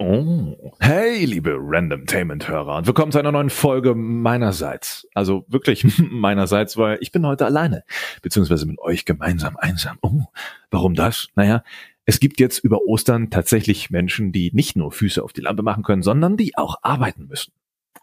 [0.00, 5.08] Oh, hey, liebe Randomtainment-Hörer und willkommen zu einer neuen Folge meinerseits.
[5.12, 7.82] Also wirklich meinerseits, weil ich bin heute alleine,
[8.22, 9.98] beziehungsweise mit euch gemeinsam einsam.
[10.00, 10.22] Oh,
[10.70, 11.26] warum das?
[11.34, 11.64] Naja,
[12.04, 15.82] es gibt jetzt über Ostern tatsächlich Menschen, die nicht nur Füße auf die Lampe machen
[15.82, 17.52] können, sondern die auch arbeiten müssen.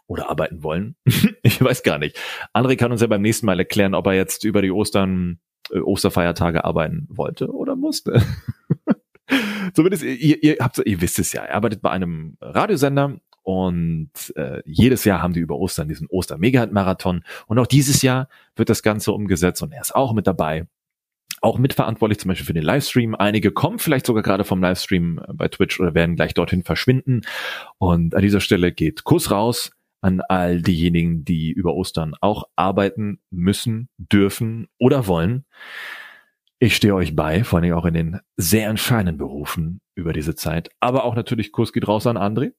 [0.06, 0.96] Oder arbeiten wollen.
[1.42, 2.18] ich weiß gar nicht.
[2.52, 5.38] André kann uns ja beim nächsten Mal erklären, ob er jetzt über die Ostern,
[5.70, 8.22] äh, Osterfeiertage arbeiten wollte oder musste.
[9.74, 14.60] Zumindest ihr, ihr habt, ihr wisst es ja, er arbeitet bei einem Radiosender und äh,
[14.64, 19.12] jedes Jahr haben die über Ostern diesen Oster-Mega-Marathon und auch dieses Jahr wird das Ganze
[19.12, 20.66] umgesetzt und er ist auch mit dabei.
[21.42, 23.14] Auch mitverantwortlich zum Beispiel für den Livestream.
[23.14, 27.20] Einige kommen vielleicht sogar gerade vom Livestream bei Twitch oder werden gleich dorthin verschwinden.
[27.78, 33.20] Und an dieser Stelle geht Kuss raus an all diejenigen, die über Ostern auch arbeiten
[33.30, 35.44] müssen, dürfen oder wollen.
[36.58, 40.70] Ich stehe euch bei, vor allem auch in den sehr entscheidenden Berufen über diese Zeit.
[40.80, 42.52] Aber auch natürlich Kurs geht raus an André,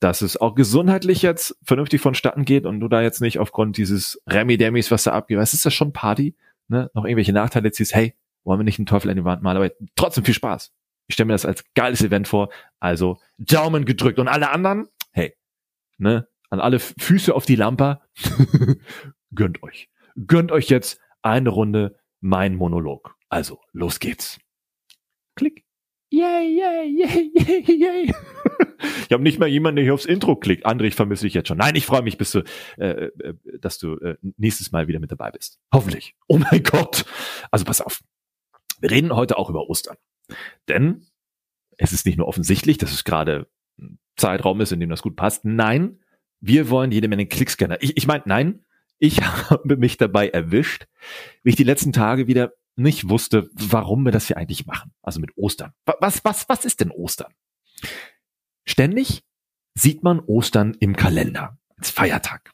[0.00, 4.22] dass es auch gesundheitlich jetzt vernünftig vonstatten geht und du da jetzt nicht aufgrund dieses
[4.28, 6.36] Remi-Demis, was da abgeht, was ist das schon Party,
[6.68, 9.56] ne, noch irgendwelche Nachteile ziehst, hey, wollen wir nicht einen Teufel an die Wand malen,
[9.56, 10.72] aber trotzdem viel Spaß.
[11.06, 15.34] Ich stelle mir das als geiles Event vor, also Daumen gedrückt und alle anderen, hey,
[15.96, 18.00] ne, an alle Füße auf die Lampe,
[19.34, 19.88] gönnt euch.
[20.26, 23.16] Gönnt euch jetzt eine Runde mein Monolog.
[23.32, 24.38] Also, los geht's.
[25.36, 25.64] Klick.
[26.10, 28.14] Yay, yay, yay, yay, yay.
[29.06, 30.66] ich habe nicht mal jemanden, der hier aufs Intro klickt.
[30.66, 31.56] André, ich vermisse dich jetzt schon.
[31.56, 32.44] Nein, ich freue mich, bis du,
[32.76, 35.58] äh, äh, dass du äh, nächstes Mal wieder mit dabei bist.
[35.72, 36.14] Hoffentlich.
[36.28, 37.06] Oh mein Gott.
[37.50, 38.02] Also pass auf.
[38.80, 39.96] Wir reden heute auch über Ostern.
[40.68, 41.06] Denn
[41.78, 45.16] es ist nicht nur offensichtlich, dass es gerade ein Zeitraum ist, in dem das gut
[45.16, 45.46] passt.
[45.46, 46.00] Nein,
[46.40, 47.82] wir wollen jede Menge Klickscanner.
[47.82, 48.66] Ich, ich meine, nein,
[48.98, 50.86] ich habe mich dabei erwischt,
[51.42, 54.92] wie ich die letzten Tage wieder nicht wusste, warum wir das hier eigentlich machen.
[55.02, 55.72] Also mit Ostern.
[56.00, 57.32] Was, was, was ist denn Ostern?
[58.64, 59.24] Ständig
[59.74, 62.52] sieht man Ostern im Kalender als Feiertag.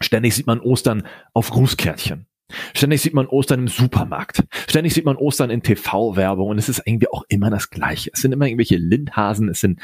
[0.00, 2.26] Ständig sieht man Ostern auf Grußkärtchen.
[2.74, 4.44] Ständig sieht man Ostern im Supermarkt.
[4.68, 8.10] Ständig sieht man Ostern in TV-Werbung und es ist irgendwie auch immer das Gleiche.
[8.12, 9.80] Es sind immer irgendwelche Lindhasen, es sind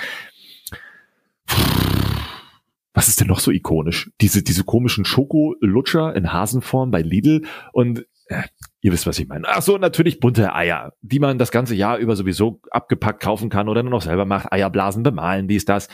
[2.95, 4.11] was ist denn noch so ikonisch?
[4.21, 7.43] Diese, diese komischen Schokolutscher in Hasenform bei Lidl
[7.73, 8.07] und
[8.85, 9.49] ihr wisst, was ich meine.
[9.49, 13.71] Ach so, natürlich bunte Eier, die man das ganze Jahr über sowieso abgepackt kaufen kann
[13.71, 14.53] oder nur noch selber macht.
[14.53, 15.89] Eierblasen bemalen, dies, das.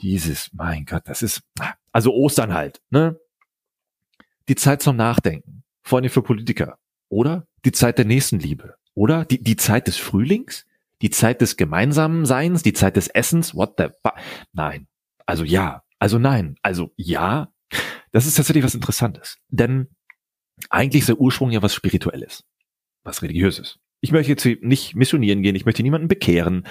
[0.00, 1.42] Dieses, mein Gott, das ist,
[1.90, 3.18] also Ostern halt, ne?
[4.48, 5.64] Die Zeit zum Nachdenken.
[5.82, 6.78] Vor allem für Politiker.
[7.08, 8.76] Oder die Zeit der Nächstenliebe.
[8.94, 10.66] Oder die, die Zeit des Frühlings?
[11.02, 12.62] Die Zeit des gemeinsamen Seins?
[12.62, 13.56] Die Zeit des Essens?
[13.56, 14.14] What the fuck?
[14.52, 14.86] Nein.
[15.26, 15.82] Also ja.
[15.98, 16.54] Also nein.
[16.62, 17.48] Also ja.
[18.12, 19.38] Das ist tatsächlich was Interessantes.
[19.48, 19.88] Denn
[20.70, 22.44] eigentlich ist der Ursprung ja was Spirituelles,
[23.02, 23.78] was Religiöses.
[24.00, 26.66] Ich möchte jetzt nicht missionieren gehen, ich möchte niemanden bekehren.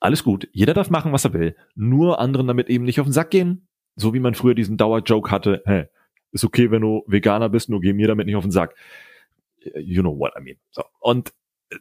[0.00, 1.56] Alles gut, jeder darf machen, was er will.
[1.74, 3.68] Nur anderen damit eben nicht auf den Sack gehen.
[3.96, 5.86] So wie man früher diesen Dauerjoke hatte, hey,
[6.30, 8.76] ist okay, wenn du Veganer bist, nur geh mir damit nicht auf den Sack.
[9.74, 10.58] You know what I mean.
[10.70, 10.84] So.
[11.00, 11.32] Und
[11.70, 11.76] äh,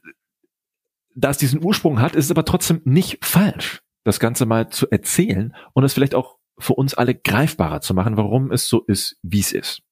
[1.16, 4.89] da es diesen Ursprung hat, ist es aber trotzdem nicht falsch, das Ganze mal zu
[4.89, 9.18] erzählen und es vielleicht auch für uns alle greifbarer zu machen, warum es so ist,
[9.22, 9.84] wie es ist.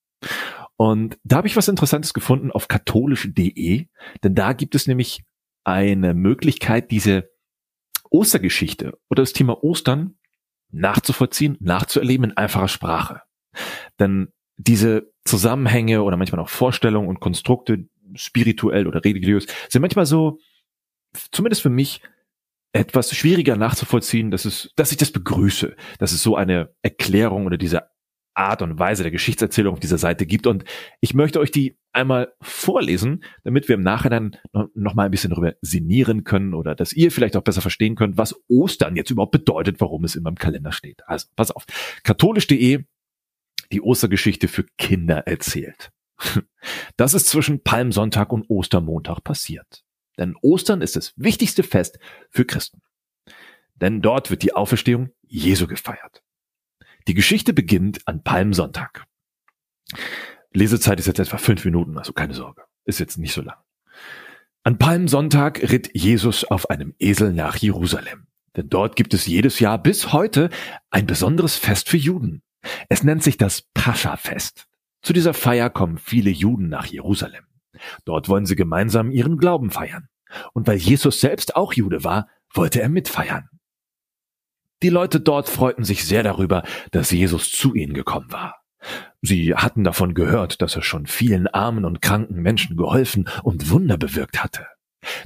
[0.77, 3.87] Und da habe ich was Interessantes gefunden auf katholisch.de,
[4.23, 5.23] denn da gibt es nämlich
[5.63, 7.29] eine Möglichkeit, diese
[8.09, 10.17] Ostergeschichte oder das Thema Ostern
[10.71, 13.21] nachzuvollziehen, nachzuerleben in einfacher Sprache.
[13.99, 20.39] Denn diese Zusammenhänge oder manchmal auch Vorstellungen und Konstrukte, spirituell oder religiös, sind manchmal so,
[21.31, 22.01] zumindest für mich,
[22.73, 27.57] etwas schwieriger nachzuvollziehen, dass es, dass ich das begrüße, dass es so eine Erklärung oder
[27.57, 27.83] diese
[28.35, 30.45] Art und Weise der Geschichtserzählung auf dieser Seite gibt.
[30.47, 30.63] Und
[30.99, 35.55] ich möchte euch die einmal vorlesen, damit wir im Nachhinein noch, mal ein bisschen darüber
[35.61, 39.79] sinnieren können oder dass ihr vielleicht auch besser verstehen könnt, was Ostern jetzt überhaupt bedeutet,
[39.79, 41.07] warum es in meinem Kalender steht.
[41.07, 41.65] Also, pass auf.
[42.03, 42.83] Katholisch.de,
[43.71, 45.91] die Ostergeschichte für Kinder erzählt.
[46.97, 49.83] Das ist zwischen Palmsonntag und Ostermontag passiert.
[50.17, 51.99] Denn Ostern ist das wichtigste Fest
[52.31, 52.81] für Christen.
[53.75, 56.24] Denn dort wird die Auferstehung Jesu gefeiert.
[57.07, 59.05] Die Geschichte beginnt an Palmsonntag.
[60.53, 62.63] Lesezeit ist jetzt etwa fünf Minuten, also keine Sorge.
[62.85, 63.57] Ist jetzt nicht so lang.
[64.63, 68.25] An Palmsonntag ritt Jesus auf einem Esel nach Jerusalem.
[68.55, 70.49] Denn dort gibt es jedes Jahr bis heute
[70.89, 72.41] ein besonderes Fest für Juden.
[72.89, 74.65] Es nennt sich das Pascha-Fest.
[75.03, 77.45] Zu dieser Feier kommen viele Juden nach Jerusalem.
[78.05, 80.07] Dort wollen sie gemeinsam ihren Glauben feiern.
[80.53, 83.49] Und weil Jesus selbst auch Jude war, wollte er mitfeiern.
[84.85, 86.61] Die Leute dort freuten sich sehr darüber,
[86.91, 88.61] dass Jesus zu ihnen gekommen war.
[89.23, 93.97] Sie hatten davon gehört, dass er schon vielen armen und kranken Menschen geholfen und Wunder
[93.97, 94.67] bewirkt hatte.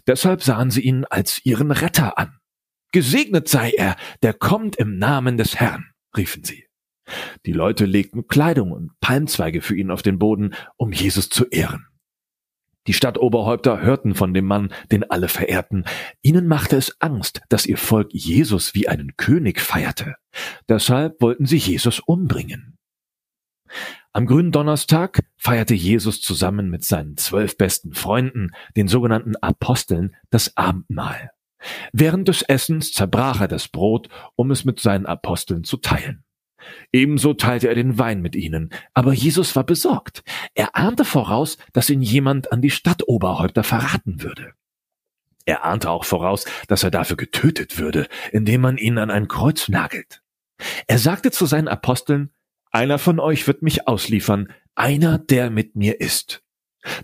[0.08, 2.38] Deshalb sahen sie ihn als ihren Retter an.
[2.94, 6.64] Gesegnet sei er, der kommt im Namen des Herrn, riefen sie.
[7.46, 11.89] Die Leute legten Kleidung und Palmzweige für ihn auf den Boden, um Jesus zu ehren.
[12.90, 15.86] Die Stadtoberhäupter hörten von dem Mann, den alle verehrten.
[16.24, 20.16] Ihnen machte es Angst, dass ihr Volk Jesus wie einen König feierte.
[20.68, 22.80] Deshalb wollten sie Jesus umbringen.
[24.12, 30.58] Am grünen Donnerstag feierte Jesus zusammen mit seinen zwölf besten Freunden, den sogenannten Aposteln, das
[30.58, 31.30] Abendmahl.
[31.94, 36.24] Während des Essens zerbrach er das Brot, um es mit seinen Aposteln zu teilen.
[36.92, 40.24] Ebenso teilte er den Wein mit ihnen, aber Jesus war besorgt.
[40.54, 44.54] Er ahnte voraus, dass ihn jemand an die Stadtoberhäupter verraten würde.
[45.46, 49.68] Er ahnte auch voraus, dass er dafür getötet würde, indem man ihn an ein Kreuz
[49.68, 50.22] nagelt.
[50.88, 52.32] Er sagte zu seinen Aposteln,
[52.72, 56.44] einer von euch wird mich ausliefern, einer, der mit mir ist.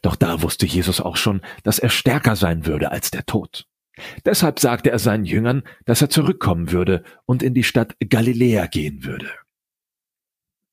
[0.01, 3.66] Doch da wusste Jesus auch schon, dass er stärker sein würde als der Tod.
[4.25, 9.06] Deshalb sagte er seinen Jüngern, dass er zurückkommen würde und in die Stadt Galiläa gehen
[9.06, 9.30] würde.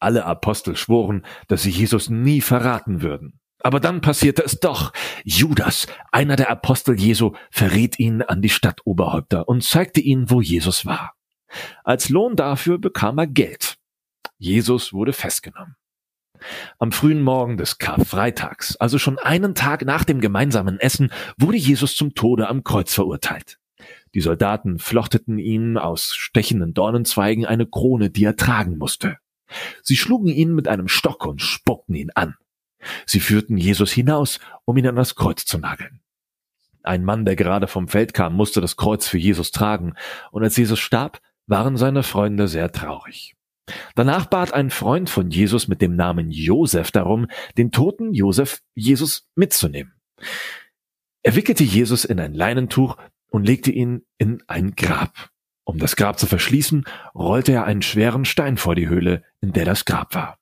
[0.02, 3.40] Alle Apostel schworen, dass sie Jesus nie verraten würden.
[3.62, 4.92] Aber dann passierte es doch.
[5.24, 10.84] Judas, einer der Apostel Jesu, verriet ihn an die Stadtoberhäupter und zeigte ihnen, wo Jesus
[10.84, 11.14] war.
[11.84, 13.76] Als Lohn dafür bekam er Geld.
[14.38, 15.76] Jesus wurde festgenommen.
[16.80, 21.94] Am frühen Morgen des Karfreitags, also schon einen Tag nach dem gemeinsamen Essen, wurde Jesus
[21.94, 23.58] zum Tode am Kreuz verurteilt.
[24.14, 29.18] Die Soldaten flochteten ihm aus stechenden Dornenzweigen eine Krone, die er tragen musste.
[29.82, 32.36] Sie schlugen ihn mit einem Stock und spuckten ihn an.
[33.06, 36.00] Sie führten Jesus hinaus, um ihn an das Kreuz zu nageln.
[36.82, 39.94] Ein Mann, der gerade vom Feld kam, musste das Kreuz für Jesus tragen,
[40.32, 43.36] und als Jesus starb, waren seine Freunde sehr traurig.
[43.94, 49.28] Danach bat ein Freund von Jesus mit dem Namen Josef darum, den toten Josef Jesus
[49.36, 49.94] mitzunehmen.
[51.22, 52.96] Er wickelte Jesus in ein Leinentuch
[53.28, 55.30] und legte ihn in ein Grab.
[55.64, 59.64] Um das Grab zu verschließen, rollte er einen schweren Stein vor die Höhle, in der
[59.64, 60.38] das Grab war.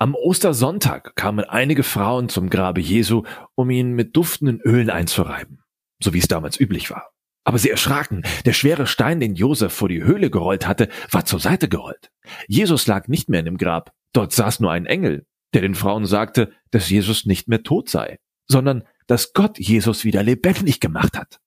[0.00, 3.24] Am Ostersonntag kamen einige Frauen zum Grabe Jesu,
[3.54, 5.62] um ihn mit duftenden Ölen einzureiben,
[6.02, 7.10] so wie es damals üblich war.
[7.44, 8.22] Aber sie erschraken.
[8.44, 12.10] Der schwere Stein, den Josef vor die Höhle gerollt hatte, war zur Seite gerollt.
[12.46, 13.92] Jesus lag nicht mehr in dem Grab.
[14.12, 18.18] Dort saß nur ein Engel, der den Frauen sagte, dass Jesus nicht mehr tot sei,
[18.46, 21.40] sondern dass Gott Jesus wieder lebendig gemacht hat.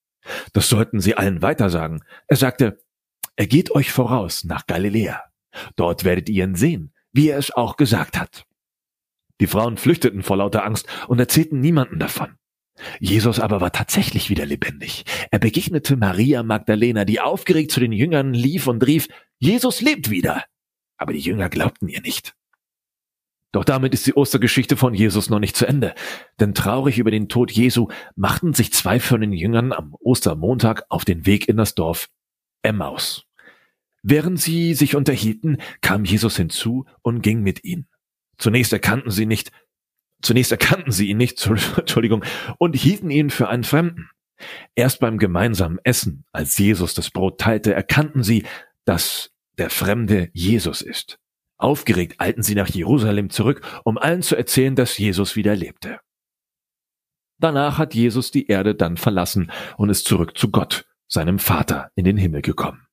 [0.54, 2.04] Das sollten sie allen weitersagen.
[2.28, 2.80] Er sagte,
[3.36, 5.24] er geht euch voraus nach Galiläa.
[5.76, 8.46] Dort werdet ihr ihn sehen, wie er es auch gesagt hat.
[9.40, 12.38] Die Frauen flüchteten vor lauter Angst und erzählten niemanden davon.
[13.00, 15.04] Jesus aber war tatsächlich wieder lebendig.
[15.30, 19.08] Er begegnete Maria Magdalena, die aufgeregt zu den Jüngern lief und rief,
[19.40, 20.46] Jesus lebt wieder.
[20.98, 22.36] Aber die Jünger glaubten ihr nicht.
[23.52, 25.94] Doch damit ist die Ostergeschichte von Jesus noch nicht zu Ende.
[26.40, 31.04] Denn traurig über den Tod Jesu machten sich zwei von den Jüngern am Ostermontag auf
[31.04, 32.10] den Weg in das Dorf
[32.62, 33.26] Emmaus.
[34.04, 37.88] Während sie sich unterhielten, kam Jesus hinzu und ging mit ihnen.
[38.38, 39.52] Zunächst erkannten sie nicht,
[40.22, 41.46] zunächst erkannten sie ihn nicht,
[41.78, 42.24] Entschuldigung,
[42.58, 44.10] und hielten ihn für einen Fremden.
[44.74, 48.44] Erst beim gemeinsamen Essen, als Jesus das Brot teilte, erkannten sie,
[48.86, 51.20] dass der Fremde Jesus ist.
[51.62, 56.00] Aufgeregt eilten sie nach Jerusalem zurück, um allen zu erzählen, dass Jesus wieder lebte.
[57.38, 62.04] Danach hat Jesus die Erde dann verlassen und ist zurück zu Gott, seinem Vater, in
[62.04, 62.88] den Himmel gekommen.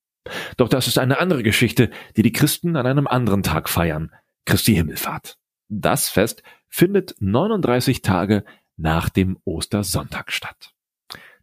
[0.59, 4.13] Doch das ist eine andere Geschichte, die die Christen an einem anderen Tag feiern,
[4.45, 5.39] Christi Himmelfahrt.
[5.69, 8.45] Das Fest findet 39 Tage
[8.77, 10.75] nach dem Ostersonntag statt.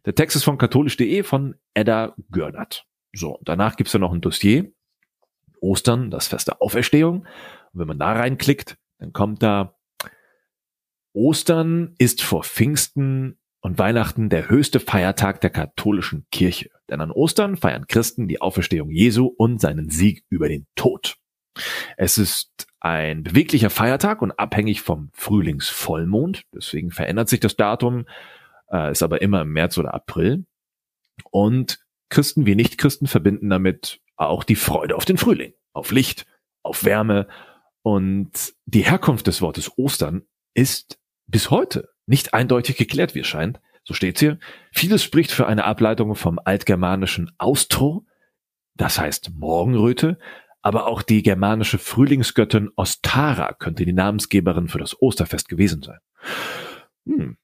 [0.04, 2.86] Der Text ist von katholisch.de von Edda Görnert.
[3.12, 4.72] So, danach gibt's ja noch ein Dossier,
[5.60, 7.20] Ostern, das Fest der Auferstehung.
[7.20, 9.76] Und wenn man da reinklickt, dann kommt da,
[11.12, 16.70] Ostern ist vor Pfingsten und Weihnachten der höchste Feiertag der katholischen Kirche.
[16.88, 21.16] Denn an Ostern feiern Christen die Auferstehung Jesu und seinen Sieg über den Tod.
[21.96, 26.42] Es ist ein beweglicher Feiertag und abhängig vom Frühlingsvollmond.
[26.54, 28.06] Deswegen verändert sich das Datum,
[28.70, 30.44] äh, ist aber immer im März oder April.
[31.30, 36.26] Und Christen wie Nichtchristen verbinden damit auch die Freude auf den Frühling, auf Licht,
[36.62, 37.28] auf Wärme.
[37.82, 40.22] Und die Herkunft des Wortes Ostern
[40.54, 43.60] ist bis heute nicht eindeutig geklärt, wie es scheint.
[43.84, 44.38] So steht's hier.
[44.72, 48.04] Vieles spricht für eine Ableitung vom altgermanischen Austro,
[48.74, 50.18] das heißt Morgenröte,
[50.60, 55.98] aber auch die germanische Frühlingsgöttin Ostara könnte die Namensgeberin für das Osterfest gewesen sein.
[57.06, 57.36] Hm,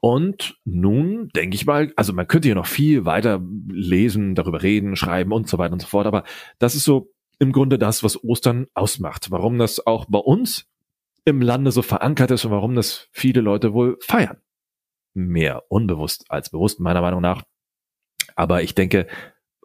[0.00, 4.96] und nun denke ich mal, also man könnte hier noch viel weiter lesen, darüber reden,
[4.96, 6.24] schreiben und so weiter und so fort, aber
[6.58, 9.30] das ist so im Grunde das, was Ostern ausmacht.
[9.30, 10.68] Warum das auch bei uns
[11.24, 14.38] im Lande so verankert ist und warum das viele Leute wohl feiern.
[15.14, 17.42] Mehr unbewusst als bewusst, meiner Meinung nach.
[18.36, 19.06] Aber ich denke,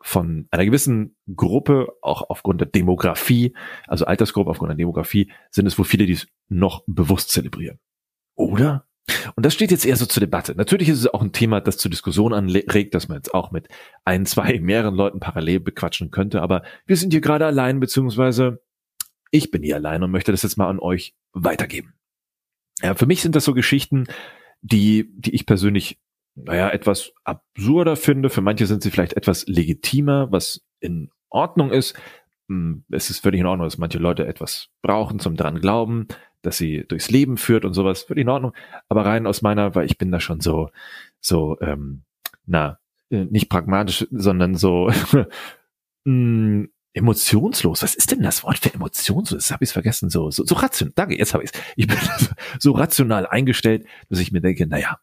[0.01, 3.56] von einer gewissen Gruppe, auch aufgrund der Demografie,
[3.88, 7.80] also Altersgruppe aufgrund der Demografie, sind es wohl viele, die es noch bewusst zelebrieren.
[8.36, 8.88] Oder?
[9.35, 10.55] Und das steht jetzt eher so zur Debatte.
[10.55, 13.67] Natürlich ist es auch ein Thema, das zur Diskussion anregt, dass man jetzt auch mit
[14.03, 16.41] ein, zwei, mehreren Leuten parallel bequatschen könnte.
[16.41, 18.62] Aber wir sind hier gerade allein, beziehungsweise
[19.31, 21.93] ich bin hier allein und möchte das jetzt mal an euch weitergeben.
[22.81, 24.05] Ja, für mich sind das so Geschichten,
[24.62, 26.00] die, die ich persönlich,
[26.35, 28.29] naja, etwas absurder finde.
[28.29, 31.95] Für manche sind sie vielleicht etwas legitimer, was in Ordnung ist.
[32.47, 36.07] Hm, es ist völlig in Ordnung, dass manche Leute etwas brauchen zum dran glauben
[36.45, 38.53] dass sie durchs Leben führt und sowas, völlig in Ordnung.
[38.89, 40.69] Aber rein aus meiner, weil ich bin da schon so,
[41.19, 42.03] so, ähm,
[42.45, 45.25] na, äh, nicht pragmatisch, sondern so mh,
[46.05, 47.83] hm, emotionslos.
[47.83, 49.43] Was ist denn das Wort für emotionslos?
[49.43, 50.09] Das habe ich vergessen.
[50.09, 50.93] So, so, so rational.
[50.95, 51.61] Danke, jetzt habe ich es.
[51.75, 51.97] Ich bin
[52.59, 54.99] so rational eingestellt, dass ich mir denke, naja,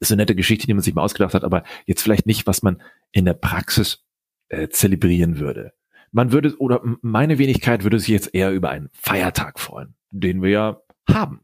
[0.00, 2.62] ist eine nette Geschichte, die man sich mal ausgedacht hat, aber jetzt vielleicht nicht, was
[2.62, 2.82] man
[3.12, 4.04] in der Praxis
[4.48, 5.72] äh, zelebrieren würde.
[6.12, 10.50] Man würde, oder meine Wenigkeit würde sich jetzt eher über einen Feiertag freuen den wir
[10.50, 11.40] ja haben.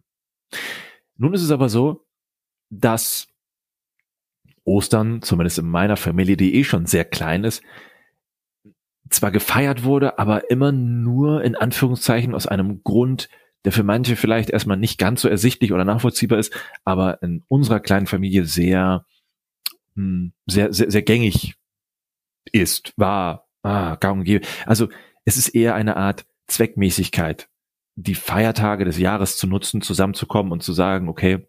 [1.16, 2.06] Nun ist es aber so,
[2.70, 3.28] dass
[4.64, 7.62] Ostern, zumindest in meiner Familie, die eh schon sehr klein ist,
[9.10, 13.28] zwar gefeiert wurde, aber immer nur in Anführungszeichen aus einem Grund,
[13.64, 16.52] der für manche vielleicht erstmal nicht ganz so ersichtlich oder nachvollziehbar ist,
[16.84, 19.04] aber in unserer kleinen Familie sehr,
[19.94, 21.54] hm, sehr, sehr, sehr gängig
[22.50, 24.46] ist, war, ah, gang und gäbe.
[24.66, 24.88] Also
[25.24, 27.48] es ist eher eine Art Zweckmäßigkeit,
[27.94, 31.46] die Feiertage des Jahres zu nutzen, zusammenzukommen und zu sagen, okay,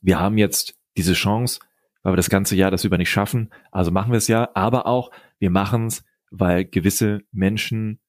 [0.00, 1.60] wir haben jetzt diese Chance,
[2.02, 4.86] weil wir das ganze Jahr das über nicht schaffen, also machen wir es ja, aber
[4.86, 8.00] auch, wir machen es, weil gewisse Menschen,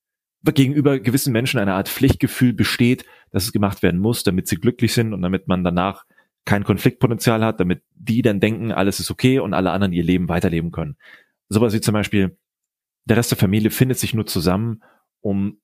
[0.44, 4.94] gegenüber gewissen Menschen eine Art Pflichtgefühl besteht, dass es gemacht werden muss, damit sie glücklich
[4.94, 6.06] sind und damit man danach
[6.46, 10.28] kein Konfliktpotenzial hat, damit die dann denken, alles ist okay und alle anderen ihr Leben
[10.28, 10.98] weiterleben können.
[11.48, 12.38] Sowas wie zum Beispiel,
[13.06, 14.84] der Rest der Familie findet sich nur zusammen,
[15.22, 15.62] um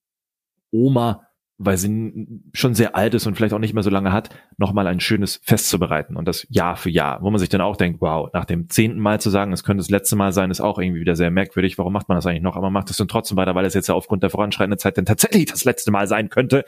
[0.72, 1.29] Oma
[1.62, 4.88] weil sie schon sehr alt ist und vielleicht auch nicht mehr so lange hat, nochmal
[4.88, 7.76] ein schönes Fest zu bereiten und das Jahr für Jahr, wo man sich dann auch
[7.76, 10.62] denkt, wow, nach dem zehnten Mal zu sagen, es könnte das letzte Mal sein, ist
[10.62, 11.78] auch irgendwie wieder sehr merkwürdig.
[11.78, 12.56] Warum macht man das eigentlich noch?
[12.56, 14.98] Aber man macht es dann trotzdem weiter, weil es jetzt ja aufgrund der voranschreitenden Zeit
[14.98, 16.64] dann tatsächlich das letzte Mal sein könnte.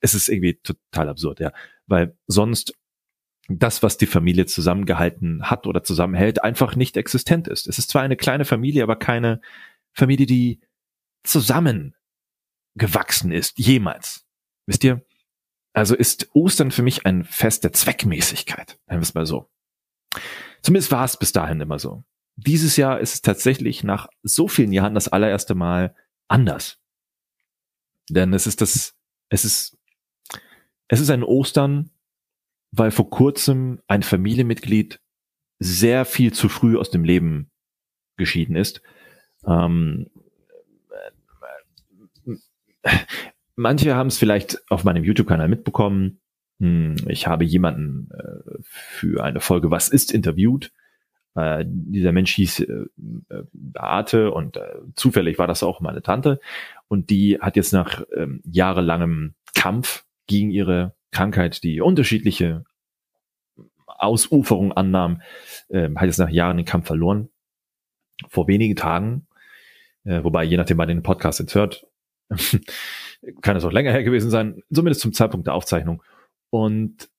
[0.00, 1.50] Es ist irgendwie total absurd, ja,
[1.88, 2.74] weil sonst
[3.48, 7.66] das, was die Familie zusammengehalten hat oder zusammenhält, einfach nicht existent ist.
[7.66, 9.40] Es ist zwar eine kleine Familie, aber keine
[9.92, 10.60] Familie, die
[11.24, 11.96] zusammen
[12.76, 14.27] gewachsen ist, jemals.
[14.68, 15.02] Wisst ihr?
[15.72, 19.48] Also ist Ostern für mich ein Fest der Zweckmäßigkeit, nennen wir es mal so.
[20.60, 22.04] Zumindest war es bis dahin immer so.
[22.36, 25.94] Dieses Jahr ist es tatsächlich nach so vielen Jahren das allererste Mal
[26.28, 26.78] anders.
[28.10, 28.94] Denn es ist das,
[29.30, 29.78] es ist,
[30.88, 31.90] es ist ein Ostern,
[32.70, 35.00] weil vor kurzem ein Familienmitglied
[35.60, 37.50] sehr viel zu früh aus dem Leben
[38.18, 38.82] geschieden ist.
[39.46, 40.10] Ähm,
[43.60, 46.20] Manche haben es vielleicht auf meinem YouTube-Kanal mitbekommen.
[46.60, 50.70] Hm, ich habe jemanden äh, für eine Folge Was ist interviewt.
[51.34, 52.84] Äh, dieser Mensch hieß äh,
[53.52, 54.60] Beate und
[54.94, 56.38] zufällig war das auch meine Tante.
[56.86, 62.64] Und die hat jetzt nach ähm, jahrelangem Kampf gegen ihre Krankheit, die unterschiedliche
[63.86, 65.20] Ausuferung annahm,
[65.72, 67.30] hat jetzt nach Jahren den Kampf verloren.
[68.28, 69.26] Vor wenigen Tagen,
[70.04, 71.88] wobei je nachdem, wann den Podcast jetzt hört,
[73.40, 76.02] kann es auch länger her gewesen sein, zumindest zum Zeitpunkt der Aufzeichnung.
[76.50, 77.10] Und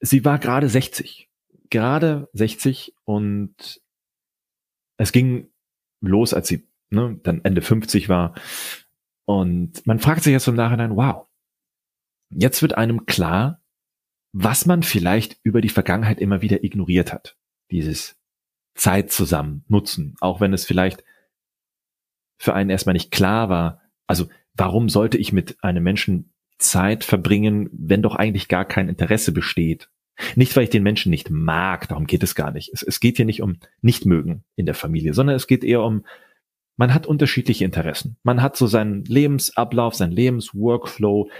[0.00, 1.30] sie war gerade 60.
[1.70, 3.82] Gerade 60 und
[4.96, 5.48] es ging
[6.00, 8.34] los, als sie ne, dann Ende 50 war.
[9.24, 11.26] Und man fragt sich jetzt im Nachhinein, wow,
[12.30, 13.60] jetzt wird einem klar,
[14.32, 17.36] was man vielleicht über die Vergangenheit immer wieder ignoriert hat.
[17.70, 18.16] Dieses
[18.74, 21.04] Zeit zusammen nutzen, auch wenn es vielleicht
[22.36, 23.80] für einen erstmal nicht klar war.
[24.06, 29.32] Also warum sollte ich mit einem Menschen Zeit verbringen, wenn doch eigentlich gar kein Interesse
[29.32, 29.88] besteht?
[30.36, 32.70] Nicht, weil ich den Menschen nicht mag, darum geht es gar nicht.
[32.72, 36.04] Es, es geht hier nicht um Nichtmögen in der Familie, sondern es geht eher um,
[36.76, 38.16] man hat unterschiedliche Interessen.
[38.22, 41.30] Man hat so seinen Lebensablauf, seinen Lebensworkflow,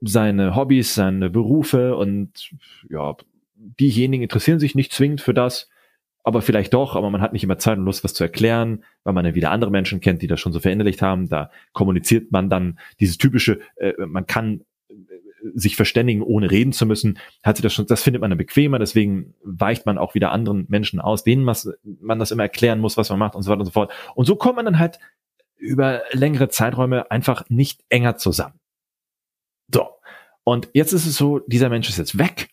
[0.00, 2.50] seine Hobbys, seine Berufe und
[2.88, 3.16] ja,
[3.54, 5.68] diejenigen interessieren sich nicht zwingend für das,
[6.22, 9.14] aber vielleicht doch, aber man hat nicht immer Zeit und Lust, was zu erklären, weil
[9.14, 11.28] man dann wieder andere Menschen kennt, die das schon so verinnerlicht haben.
[11.28, 14.94] Da kommuniziert man dann dieses typische, äh, man kann äh,
[15.54, 18.78] sich verständigen, ohne reden zu müssen, hat sich das schon, das findet man dann bequemer,
[18.78, 23.08] deswegen weicht man auch wieder anderen Menschen aus, denen man das immer erklären muss, was
[23.08, 23.92] man macht und so weiter und so fort.
[24.14, 24.98] Und so kommt man dann halt
[25.56, 28.58] über längere Zeiträume einfach nicht enger zusammen.
[29.72, 29.88] So.
[30.44, 32.48] Und jetzt ist es so, dieser Mensch ist jetzt weg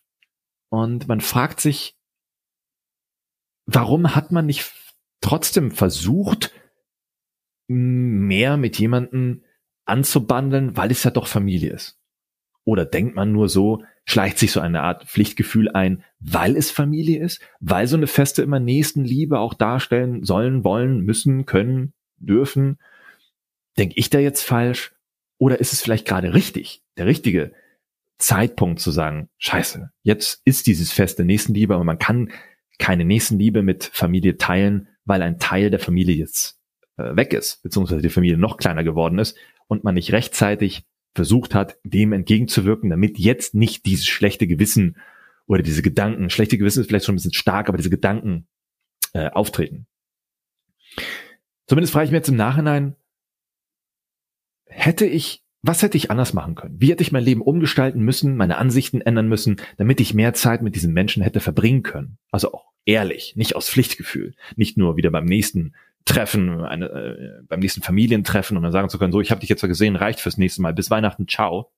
[0.69, 1.96] und man fragt sich,
[3.67, 4.73] warum hat man nicht
[5.21, 6.51] trotzdem versucht,
[7.67, 9.43] mehr mit jemandem
[9.85, 11.99] anzubandeln, weil es ja doch Familie ist?
[12.63, 17.21] Oder denkt man nur so, schleicht sich so eine Art Pflichtgefühl ein, weil es Familie
[17.21, 22.79] ist, weil so eine Feste immer Nächstenliebe auch darstellen sollen, wollen, müssen, können, dürfen.
[23.77, 24.93] Denke ich da jetzt falsch?
[25.37, 27.53] Oder ist es vielleicht gerade richtig, der richtige
[28.17, 32.31] Zeitpunkt zu sagen, scheiße, jetzt ist dieses Fest der Nächstenliebe, aber man kann
[32.79, 36.59] keine Nächstenliebe mit Familie teilen, weil ein Teil der Familie jetzt
[36.97, 41.55] äh, weg ist, beziehungsweise die Familie noch kleiner geworden ist und man nicht rechtzeitig versucht
[41.55, 44.97] hat, dem entgegenzuwirken, damit jetzt nicht dieses schlechte Gewissen
[45.47, 48.47] oder diese Gedanken, schlechte Gewissen ist vielleicht schon ein bisschen stark, aber diese Gedanken
[49.13, 49.87] äh, auftreten.
[51.67, 52.95] Zumindest frage ich mir jetzt im Nachhinein,
[54.65, 56.79] hätte ich, was hätte ich anders machen können?
[56.79, 60.61] Wie hätte ich mein Leben umgestalten müssen, meine Ansichten ändern müssen, damit ich mehr Zeit
[60.61, 62.17] mit diesen Menschen hätte verbringen können?
[62.31, 67.59] Also auch ehrlich, nicht aus Pflichtgefühl, nicht nur wieder beim nächsten Treffen, eine, äh, beim
[67.59, 70.37] nächsten Familientreffen und dann sagen zu können, so, ich habe dich jetzt gesehen, reicht fürs
[70.37, 71.71] nächste Mal, bis Weihnachten, ciao.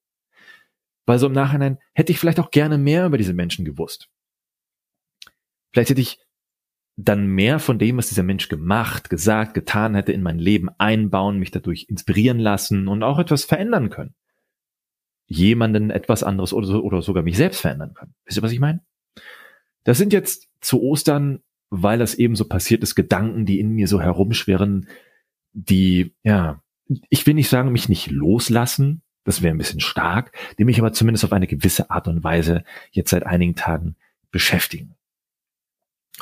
[1.07, 4.07] Weil so im Nachhinein hätte ich vielleicht auch gerne mehr über diese Menschen gewusst.
[5.73, 6.19] Vielleicht hätte ich
[7.05, 11.39] dann mehr von dem, was dieser Mensch gemacht, gesagt, getan hätte, in mein Leben einbauen,
[11.39, 14.15] mich dadurch inspirieren lassen und auch etwas verändern können.
[15.27, 18.15] Jemanden etwas anderes oder, oder sogar mich selbst verändern können.
[18.25, 18.81] Wisst ihr, was ich meine?
[19.83, 23.87] Das sind jetzt zu Ostern weil das eben so passiert ist, Gedanken, die in mir
[23.87, 24.87] so herumschwirren,
[25.53, 26.61] die, ja,
[27.09, 30.93] ich will nicht sagen, mich nicht loslassen, das wäre ein bisschen stark, die mich aber
[30.93, 33.95] zumindest auf eine gewisse Art und Weise jetzt seit einigen Tagen
[34.31, 34.95] beschäftigen.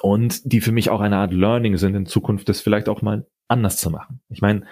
[0.02, 3.26] Und die für mich auch eine Art Learning sind, in Zukunft das vielleicht auch mal
[3.48, 4.22] anders zu machen.
[4.30, 4.66] Ich meine,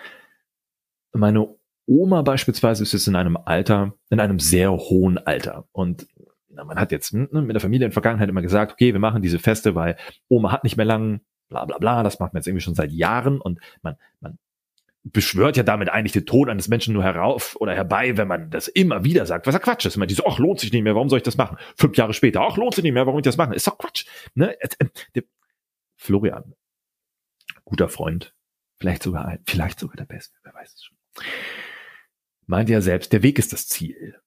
[1.14, 1.48] meine
[1.88, 5.68] Oma beispielsweise ist jetzt in einem Alter, in einem sehr hohen Alter.
[5.72, 6.08] Und
[6.50, 9.22] man hat jetzt ne, mit der Familie in der Vergangenheit immer gesagt, okay, wir machen
[9.22, 12.48] diese Feste, weil Oma hat nicht mehr lang, bla bla bla, das macht man jetzt
[12.48, 14.38] irgendwie schon seit Jahren und man, man
[15.06, 18.68] beschwört ja damit eigentlich den Tod eines Menschen nur herauf oder herbei, wenn man das
[18.68, 19.98] immer wieder sagt, was ja Quatsch ist.
[19.98, 21.58] Man die so, ach, lohnt sich nicht mehr, warum soll ich das machen?
[21.78, 23.54] Fünf Jahre später, ach, lohnt sich nicht mehr, warum ich das machen?
[23.54, 24.06] Ist doch Quatsch.
[24.34, 24.60] Ne?
[24.60, 24.68] Äh,
[25.14, 25.22] äh,
[25.96, 26.56] Florian,
[27.64, 28.34] guter Freund,
[28.78, 30.98] vielleicht sogar, vielleicht sogar der Beste, wer weiß es schon,
[32.48, 34.20] meint ja selbst, der Weg ist das Ziel.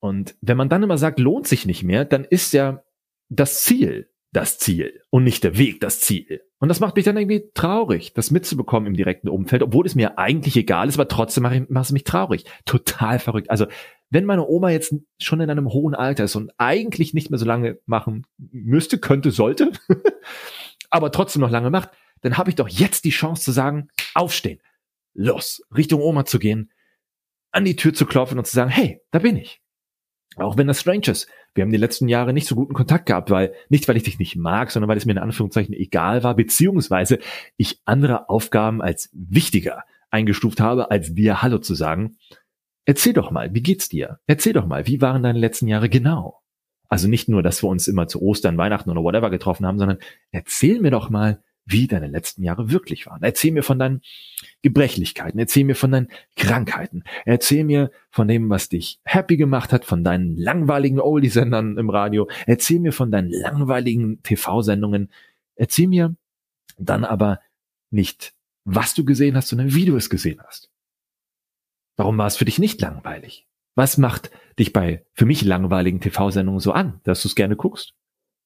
[0.00, 2.82] Und wenn man dann immer sagt, lohnt sich nicht mehr, dann ist ja
[3.28, 6.42] das Ziel das Ziel und nicht der Weg das Ziel.
[6.58, 10.18] Und das macht mich dann irgendwie traurig, das mitzubekommen im direkten Umfeld, obwohl es mir
[10.18, 12.44] eigentlich egal ist, aber trotzdem macht es mich traurig.
[12.64, 13.50] Total verrückt.
[13.50, 13.66] Also
[14.10, 17.46] wenn meine Oma jetzt schon in einem hohen Alter ist und eigentlich nicht mehr so
[17.46, 19.72] lange machen müsste, könnte, sollte,
[20.90, 21.90] aber trotzdem noch lange macht,
[22.20, 24.60] dann habe ich doch jetzt die Chance zu sagen, aufstehen,
[25.14, 26.70] los, Richtung Oma zu gehen,
[27.50, 29.61] an die Tür zu klopfen und zu sagen, hey, da bin ich.
[30.36, 31.28] Auch wenn das strange ist.
[31.54, 34.18] Wir haben die letzten Jahre nicht so guten Kontakt gehabt, weil, nicht weil ich dich
[34.18, 37.18] nicht mag, sondern weil es mir in Anführungszeichen egal war, beziehungsweise
[37.56, 42.16] ich andere Aufgaben als wichtiger eingestuft habe, als dir Hallo zu sagen.
[42.84, 44.18] Erzähl doch mal, wie geht's dir?
[44.26, 46.40] Erzähl doch mal, wie waren deine letzten Jahre genau?
[46.88, 49.98] Also nicht nur, dass wir uns immer zu Ostern, Weihnachten oder whatever getroffen haben, sondern
[50.30, 53.22] erzähl mir doch mal, wie deine letzten Jahre wirklich waren.
[53.22, 54.02] Erzähl mir von deinen
[54.62, 59.84] Gebrechlichkeiten, erzähl mir von deinen Krankheiten, erzähl mir von dem, was dich happy gemacht hat,
[59.84, 65.10] von deinen langweiligen Oldie-Sendern im Radio, erzähl mir von deinen langweiligen TV-Sendungen,
[65.56, 66.14] erzähl mir
[66.78, 67.40] dann aber
[67.90, 70.70] nicht, was du gesehen hast, sondern wie du es gesehen hast.
[71.96, 73.46] Warum war es für dich nicht langweilig?
[73.74, 77.94] Was macht dich bei für mich langweiligen TV-Sendungen so an, dass du es gerne guckst?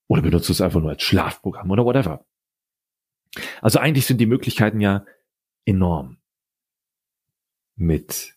[0.09, 2.24] Oder benutzt du es einfach nur als Schlafprogramm oder whatever?
[3.61, 5.05] Also eigentlich sind die Möglichkeiten ja
[5.66, 6.16] enorm.
[7.76, 8.35] Mit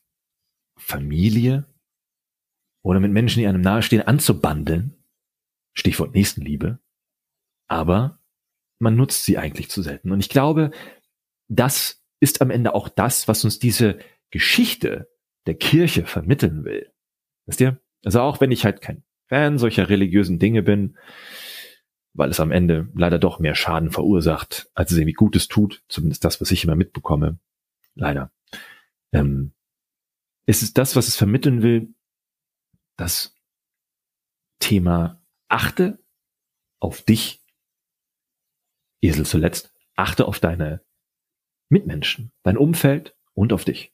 [0.76, 1.66] Familie
[2.82, 4.96] oder mit Menschen, die einem nahestehen, anzubandeln.
[5.74, 6.80] Stichwort Nächstenliebe.
[7.68, 8.20] Aber
[8.80, 10.12] man nutzt sie eigentlich zu selten.
[10.12, 10.72] Und ich glaube,
[11.48, 14.00] das ist am Ende auch das, was uns diese
[14.32, 15.10] Geschichte
[15.46, 16.92] der Kirche vermitteln will.
[17.46, 17.80] Wisst ihr?
[18.04, 20.98] Also auch wenn ich halt kein Fan solcher religiösen Dinge bin,
[22.14, 26.26] weil es am Ende leider doch mehr Schaden verursacht, als es irgendwie Gutes tut, zumindest
[26.26, 27.40] das, was ich immer mitbekomme.
[27.96, 28.32] Leider.
[29.12, 29.54] Ähm,
[30.46, 31.94] es ist das, was es vermitteln will,
[32.98, 33.36] das
[34.60, 36.04] Thema achte
[36.80, 37.42] auf dich,
[39.02, 40.82] Esel zuletzt, achte auf deine
[41.70, 43.94] Mitmenschen, dein Umfeld und auf dich.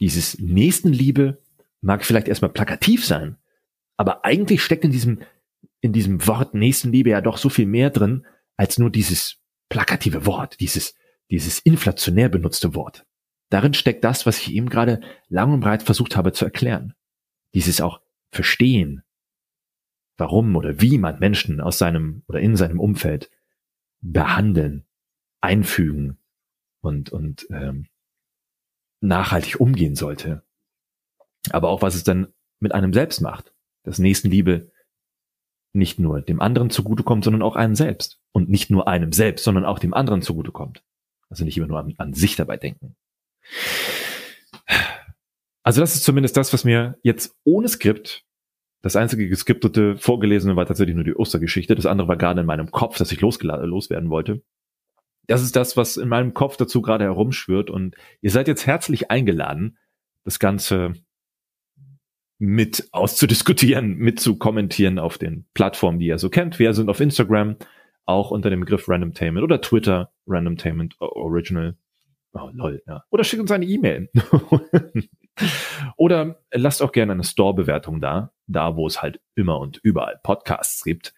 [0.00, 1.42] Dieses Nächstenliebe
[1.80, 3.36] mag vielleicht erstmal plakativ sein,
[3.96, 5.22] aber eigentlich steckt in diesem
[5.82, 8.24] in diesem Wort Nächstenliebe ja doch so viel mehr drin,
[8.56, 10.94] als nur dieses plakative Wort, dieses,
[11.30, 13.04] dieses inflationär benutzte Wort.
[13.50, 16.94] Darin steckt das, was ich eben gerade lang und breit versucht habe zu erklären.
[17.52, 19.02] Dieses auch Verstehen,
[20.16, 23.30] warum oder wie man Menschen aus seinem oder in seinem Umfeld
[24.00, 24.86] behandeln,
[25.40, 26.18] einfügen
[26.80, 27.88] und, und ähm,
[29.00, 30.44] nachhaltig umgehen sollte.
[31.50, 33.52] Aber auch was es dann mit einem selbst macht.
[33.82, 34.70] Dass Nächstenliebe
[35.72, 38.20] nicht nur dem anderen zugutekommt, sondern auch einem selbst.
[38.32, 40.82] Und nicht nur einem selbst, sondern auch dem anderen zugutekommt.
[41.28, 42.94] Also nicht immer nur an, an sich dabei denken.
[45.62, 48.24] Also das ist zumindest das, was mir jetzt ohne Skript,
[48.82, 51.76] das einzige geskriptete, vorgelesene war tatsächlich nur die Ostergeschichte.
[51.76, 54.42] Das andere war gerade in meinem Kopf, dass ich loswerden wollte.
[55.28, 57.70] Das ist das, was in meinem Kopf dazu gerade herumschwirrt.
[57.70, 59.78] Und ihr seid jetzt herzlich eingeladen,
[60.24, 60.94] das Ganze
[62.42, 66.58] mit auszudiskutieren, mit zu kommentieren auf den Plattformen, die ihr so kennt.
[66.58, 67.54] Wir sind auf Instagram,
[68.04, 71.76] auch unter dem Begriff Randomtainment oder Twitter, Randomtainment Original.
[72.32, 73.04] Oh, lol, ja.
[73.10, 74.10] Oder schickt uns eine E-Mail.
[75.96, 80.82] oder lasst auch gerne eine Store-Bewertung da, da wo es halt immer und überall Podcasts
[80.82, 81.14] gibt.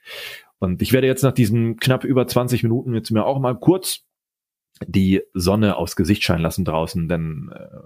[0.58, 4.04] Und ich werde jetzt nach diesen knapp über 20 Minuten jetzt mir auch mal kurz
[4.86, 7.78] die Sonne aufs Gesicht scheinen lassen draußen, denn äh,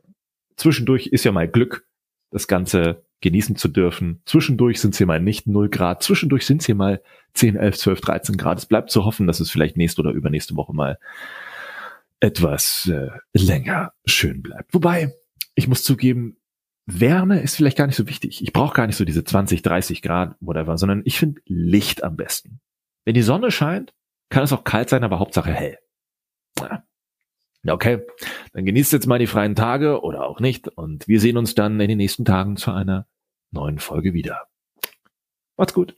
[0.56, 1.86] zwischendurch ist ja mal Glück,
[2.30, 4.22] das Ganze genießen zu dürfen.
[4.24, 7.02] Zwischendurch sind es hier mal nicht 0 Grad, zwischendurch sind es hier mal
[7.34, 8.58] 10, 11, 12, 13 Grad.
[8.58, 10.98] Es bleibt zu hoffen, dass es vielleicht nächste oder übernächste Woche mal
[12.20, 14.74] etwas äh, länger schön bleibt.
[14.74, 15.12] Wobei,
[15.54, 16.36] ich muss zugeben,
[16.86, 18.42] Wärme ist vielleicht gar nicht so wichtig.
[18.42, 22.16] Ich brauche gar nicht so diese 20, 30 Grad, whatever, sondern ich finde Licht am
[22.16, 22.60] besten.
[23.04, 23.94] Wenn die Sonne scheint,
[24.30, 25.78] kann es auch kalt sein, aber Hauptsache hell.
[26.58, 26.84] Ja.
[27.66, 28.00] Okay,
[28.52, 31.80] dann genießt jetzt mal die freien Tage oder auch nicht und wir sehen uns dann
[31.80, 33.06] in den nächsten Tagen zu einer
[33.50, 34.46] neuen Folge wieder.
[35.56, 35.96] Macht's gut.